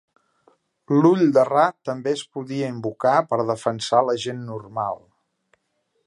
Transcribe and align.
L'Ull 0.93 1.19
de 1.35 1.43
Ra 1.49 1.65
també 1.89 2.13
es 2.19 2.23
podia 2.37 2.71
invocar 2.75 3.13
per 3.33 3.39
defensar 3.53 4.03
la 4.09 4.19
gent 4.27 4.41
normal. 4.49 4.99